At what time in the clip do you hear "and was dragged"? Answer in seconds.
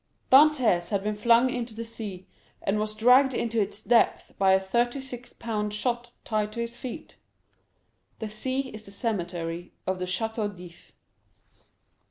2.63-3.35